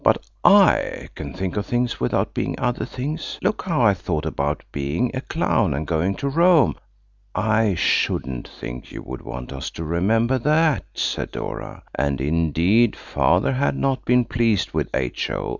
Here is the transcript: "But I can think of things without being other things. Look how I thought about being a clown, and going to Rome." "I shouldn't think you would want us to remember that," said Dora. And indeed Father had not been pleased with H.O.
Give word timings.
"But 0.03 0.25
I 0.43 1.09
can 1.13 1.31
think 1.35 1.55
of 1.57 1.67
things 1.67 1.99
without 1.99 2.33
being 2.33 2.55
other 2.59 2.85
things. 2.85 3.37
Look 3.43 3.61
how 3.61 3.83
I 3.83 3.93
thought 3.93 4.25
about 4.25 4.63
being 4.71 5.11
a 5.13 5.21
clown, 5.21 5.75
and 5.75 5.85
going 5.85 6.15
to 6.15 6.27
Rome." 6.27 6.73
"I 7.35 7.75
shouldn't 7.75 8.47
think 8.47 8.91
you 8.91 9.03
would 9.03 9.21
want 9.21 9.53
us 9.53 9.69
to 9.77 9.83
remember 9.83 10.39
that," 10.39 10.85
said 10.95 11.29
Dora. 11.31 11.83
And 11.93 12.19
indeed 12.19 12.95
Father 12.95 13.51
had 13.53 13.75
not 13.77 14.03
been 14.03 14.25
pleased 14.25 14.71
with 14.71 14.89
H.O. 14.91 15.49